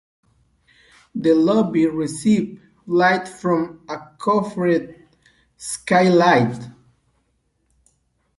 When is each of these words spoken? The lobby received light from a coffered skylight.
The 1.13 1.35
lobby 1.35 1.85
received 1.85 2.59
light 2.87 3.27
from 3.27 3.81
a 3.87 3.97
coffered 4.17 4.99
skylight. 5.57 6.57